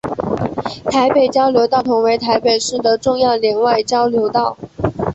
[0.85, 4.57] 台北交流道同为台北市的重要联外交流道。